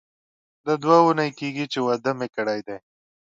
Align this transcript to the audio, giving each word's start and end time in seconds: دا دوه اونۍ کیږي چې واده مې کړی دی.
دا 0.65 0.73
دوه 0.83 0.97
اونۍ 1.03 1.29
کیږي 1.39 1.65
چې 1.71 1.79
واده 1.85 2.11
مې 2.17 2.27
کړی 2.35 2.59
دی. 2.67 2.77